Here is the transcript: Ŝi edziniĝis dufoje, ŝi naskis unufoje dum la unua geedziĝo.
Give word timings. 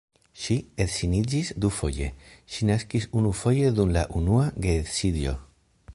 Ŝi 0.43 0.55
edziniĝis 0.85 1.51
dufoje, 1.65 2.09
ŝi 2.55 2.69
naskis 2.71 3.07
unufoje 3.21 3.69
dum 3.81 3.95
la 3.99 4.07
unua 4.23 4.49
geedziĝo. 4.67 5.37